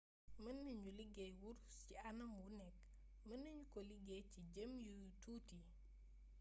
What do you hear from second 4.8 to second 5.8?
yu tuuti